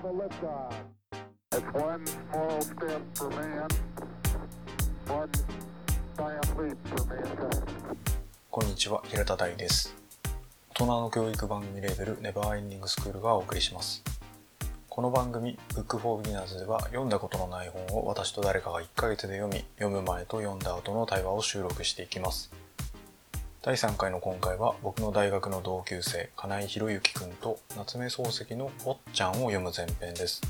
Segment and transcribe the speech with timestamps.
[0.00, 0.72] have a liftoff.
[1.52, 3.68] It's one small step for man,
[5.06, 5.30] one
[6.16, 7.66] giant leap for mankind.
[8.50, 9.94] こんにちは、平田大です。
[10.70, 14.02] 大人の教育番組レーベルネバーエンディングスクールがお送りします。
[14.88, 22.50] この番組 Book for Beginners では読んだことのない本を私と誰かが1ヶ月で読み、読む前と読んだ後の対話を収録していきます。
[23.62, 30.40] 第3回の今回は僕の大学の同級生、金井博之くんと夏目漱石の「坊ちゃん」を読む前編です。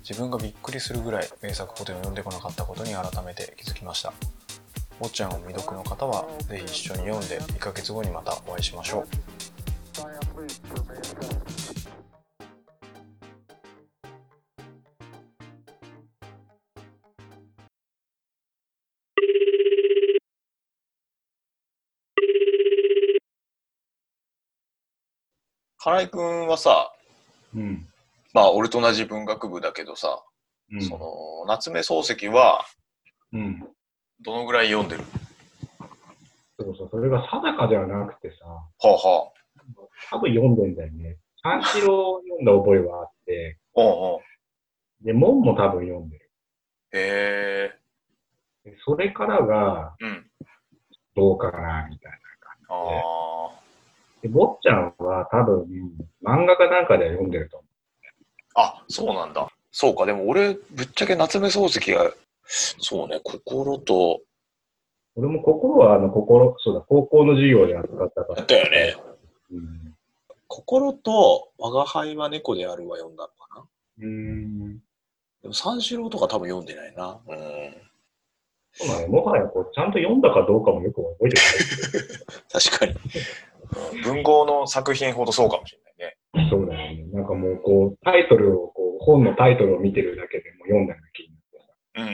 [0.00, 4.14] 自分がびっくりするぐらい名作古典を読んでこなかったことに改めて気づきました。
[4.98, 9.37] 坊ちゃんを未読の方は是非一緒に読んで1ヶ月後にまたお会いしましょう。
[25.78, 26.92] 金井くんはさ、
[27.54, 27.86] うん。
[28.34, 30.22] まあ俺と同じ文学部だけどさ、
[30.72, 30.82] うん。
[30.82, 32.64] その夏目漱石は
[33.32, 33.64] うん。
[34.20, 35.04] どのぐらい読んでる？
[36.58, 39.32] そうそう、それが定かではなくてさ、はあは
[40.10, 41.16] 多分読んでんだよね。
[41.42, 43.80] 三四郎読んだ覚えはあって、あ。
[43.80, 45.04] うんうん。
[45.04, 46.30] で、門も多分読んでる。
[46.92, 47.72] へ
[48.64, 48.70] え。
[48.70, 50.26] でそれからがうん。
[51.14, 51.97] どうかな、み
[54.22, 55.66] で、坊ちゃんは多分、
[56.24, 57.66] 漫画かなんかでは読んでると思
[58.54, 58.62] あ。
[58.62, 59.48] あ、そうなんだ。
[59.70, 60.06] そうか。
[60.06, 62.10] でも俺、ぶっちゃけ夏目漱石が、
[62.44, 64.20] そうね、心と、
[65.16, 65.20] う。
[65.20, 68.42] 俺も心は、あの、心、そうだ、高校の授業で扱ったから。
[68.42, 68.96] だよね。
[69.52, 69.94] うん。
[70.48, 73.66] 心と、我が輩は猫であるは読んだのかな。
[73.98, 74.78] うーん。
[75.42, 77.20] でも三四郎とか多分読んでないな。
[77.28, 77.88] うん。
[78.72, 79.06] そうだね。
[79.06, 81.36] もはや、こう、ちゃんと読んだかどうかもよく覚えて
[82.50, 82.94] 確かに。
[84.04, 86.10] 文豪の作品ほどそうかもしれな
[86.40, 86.48] いね。
[86.50, 87.04] そうだよね。
[87.12, 91.64] なんかもう、こう、タイトルを、こう、本のタイトルを見てるだけでもう読んだような気になってさ。
[91.94, 92.04] う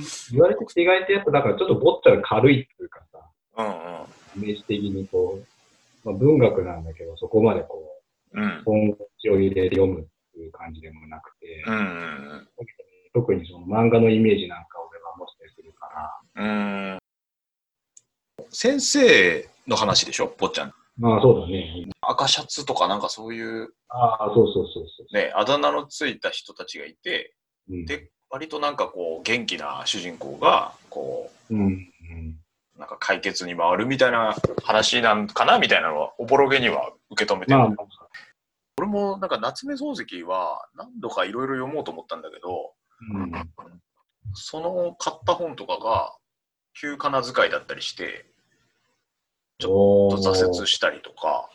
[0.00, 0.34] ん。
[0.36, 3.20] 言われて意外とやっぱ、だからちょっと坊ちゃん軽いっていうかさ、
[3.56, 3.72] うんうん。
[4.42, 7.94] イメージ的にこう、まあ、文学なんだけど、そこまでこ
[8.34, 8.62] うんう、。
[8.64, 12.48] 本腰を入れて読むっていう感じでもなくて、うんうん
[13.14, 15.86] 特にその漫画のイメージなんか俺は持ってするか
[16.34, 16.90] ら、うん。
[16.94, 16.98] うん。
[18.50, 20.72] 先生の話でしょ、ぽっちゃん。
[20.96, 21.86] まあそうだね。
[22.02, 25.16] 赤シャツとかなんかそういうああ、そうそうそうそう。
[25.16, 27.34] ね、あだ名のついた人たちがいて、
[27.68, 32.38] うん、で、割となんかこう元気な主人公が、こうん、うん。
[32.76, 37.58] う、なんか解決に回るみたいな話なんかなみたいなのは、おぼろげには受け止めてる。
[37.58, 37.68] まあ、
[38.78, 42.72] 俺もなんか夏目漱石は何度かいろいろ読もうと思ったんだけど、
[43.12, 43.32] うん。
[44.34, 46.12] その買った本とかが
[46.80, 48.26] 旧仮名遣いだったりして、
[49.58, 51.50] ちょっと挫折したりとか、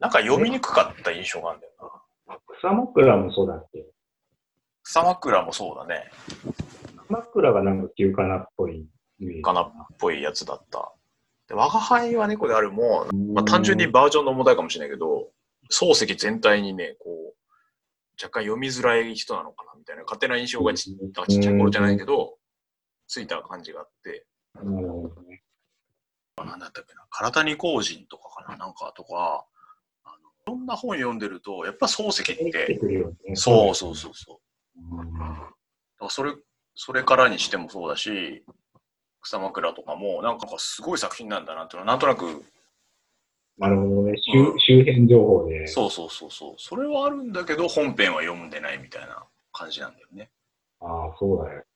[0.00, 1.72] なんか読みにくかった印象があるんだよ
[2.28, 2.38] な。
[2.58, 3.84] 草枕もそうだっけ？
[4.82, 6.10] 草枕もそうだね。
[7.06, 8.86] 草枕がなんか旧仮名っぽい。
[9.42, 10.92] かなっぽいやつだった。
[11.48, 15.30] で、我が輩は猫であるも、うんまあ、単純にバージョンの問題かもしれないけど、
[15.72, 17.34] 漱石全体にね、こう、
[18.22, 22.34] 若干読みづらい人なのかなみたいな勝手な印象がちちっちゃい頃じゃないけど、
[23.08, 25.35] ついた感じがあって、なるほどね。
[26.44, 29.46] なんだったっけな、体に工人とかかな、なんかとか、
[30.04, 32.78] あのいろんな本読んでると、やっぱ漱石っ出て。
[33.34, 34.40] そうそうそうそ
[34.92, 34.96] う。
[34.96, 35.18] うん。
[35.18, 35.54] だか
[36.00, 36.34] らそれ、
[36.74, 38.44] それからにしてもそうだし、
[39.22, 42.44] 草枕とかも、なんかすごい作品なんだなっていうのは、なんとなく、
[43.58, 44.12] なるほどね。
[44.12, 45.66] う周ん周辺情報で。
[45.66, 50.30] そうそうそうそう、それはあるんだけど、本編は読んでないみたいな感じなんだよね。
[50.80, 51.64] ああ、そうだよ。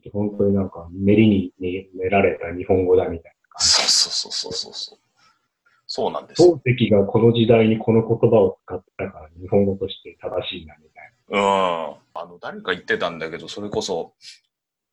[0.00, 0.28] 確かに。
[0.28, 1.52] 本当になんか、練りに
[1.94, 3.68] 練られた日本語だみたいな感じ。
[3.68, 4.98] そうそうそうそうそう。
[5.86, 6.60] そうなんですよ。
[6.64, 11.40] 漱石がこの時代にこの言葉を使ったから日本語として正しいなみたいうん。
[11.40, 14.14] あの、誰か言ってたんだけど、それこそ、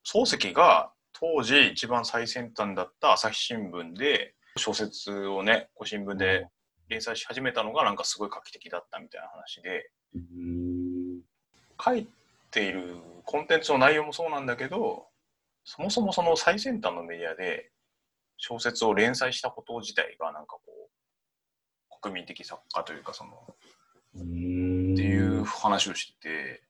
[0.06, 6.48] 漱石が当時一番最先端だった朝日新聞で、小説をね、こう新聞で
[6.90, 10.22] 連載し始めたのがなんかすごい画期的だったみたいな話で、な。
[10.22, 11.22] うーん。
[11.84, 12.08] 書い
[12.52, 15.08] ているコンテンツの内容もそうなんだけど、
[15.64, 17.72] そもそもその最先端のメディアで
[18.38, 23.32] 小説を連載したこと自体がなんかこう、国民的作家というかその、
[24.16, 24.26] って
[25.04, 26.64] いう話をしてて、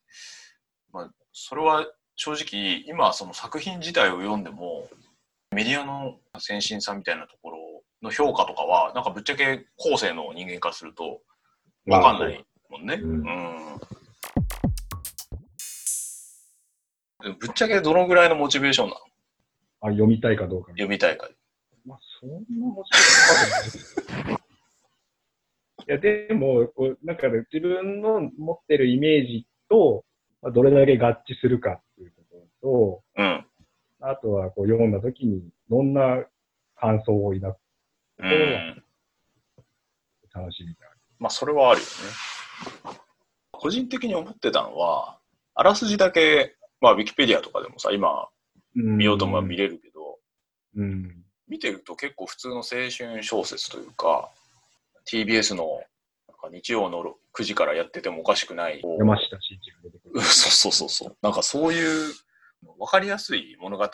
[0.91, 4.89] まあ、それは正直今その作品自体を読んでも
[5.51, 7.57] メディアの先進さみたいなところ
[8.03, 11.21] の評価とかはなんかぶっちゃけ後世の人間からすると
[11.85, 12.99] 分かんないもんね。
[13.01, 13.11] うん。
[13.11, 14.00] うん
[17.39, 18.99] ぶっちゃけどのぐらいのモチベーションなの？
[19.81, 20.71] あ、読みたいかどうか。
[20.71, 21.29] 読みたいか。
[21.85, 24.37] まあ、そんな面白
[25.87, 30.05] いや、でも、こう、なんかね、自分の持ってるイメージと、
[30.41, 32.13] まあどれだけ合致するかっていう
[32.61, 33.45] ことうん。
[33.99, 36.23] と、あとはこう読んだ時に、どんな
[36.75, 37.57] 感想を抱く
[38.19, 38.83] うん。
[40.33, 40.99] 楽しみがある。
[41.17, 41.91] まあ、それはあるよね。
[43.51, 45.17] 個人的に思ってたのは、
[45.55, 48.27] あらすじだけ、まあ、ウィキペディアとかでもさ、今
[48.73, 50.17] 見ようと思えば見れるけど、
[50.75, 51.23] うん。
[51.47, 54.29] 見てると結構普通の青春小説というか、
[55.05, 55.81] TBS の
[56.27, 58.81] なんか日曜の9時からやっててもおかしくない。
[58.99, 60.21] 山下真司が出てくるうん。
[60.25, 61.17] そうそうそうそう。
[61.21, 62.13] なんかそういう
[62.79, 63.87] 分かりやすい物語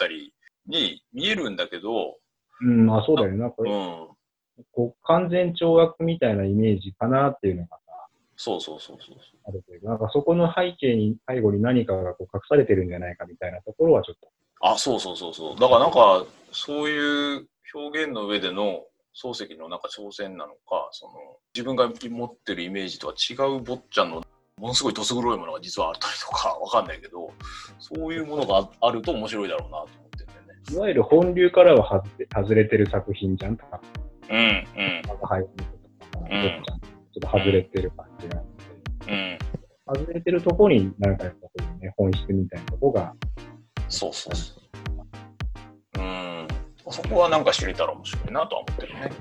[0.67, 2.17] に見えるんだけど、
[2.61, 3.37] うん、まあそうだよね。
[3.37, 4.17] なんかうん。
[4.71, 7.86] こう、完全懲悪みたいなイメージかなっていうのがさ、
[8.37, 9.17] そうそうそうそう。
[9.47, 14.29] あるというか、なんかそこの背景に、背後に何かがこう隠されてるんじゃないかみたいなところはちょっと、
[14.61, 15.59] あ、そうそうそうそう。
[15.59, 18.83] だからなんか、そういう表現の上での
[19.15, 21.13] 漱石のなんか挑戦なのか、その、
[21.53, 24.23] 自分が持ってるイメージとは違う坊ちゃんの
[24.59, 27.31] ものすごいどす黒いものが実はあったりとかわかんないけど、
[27.79, 30.75] そういうものがああると面白いだろうなと思ってんだよね。
[30.75, 32.03] いわゆる本流からは
[32.35, 33.55] 外れてる作品じゃん。
[33.57, 33.81] なんか
[34.29, 35.01] うん、うん、
[36.31, 36.86] うん
[37.19, 38.45] ちょっと外れてる感じがあっ
[39.07, 39.37] て、うん。
[39.87, 43.13] 外れてるとこになんかやっぱこうね、本質みたいなとこが、
[43.89, 44.53] そうそうそ
[45.97, 45.99] う。
[45.99, 46.47] うん。
[46.89, 49.11] そこはなんか知れたら面白いなとは思ってるね。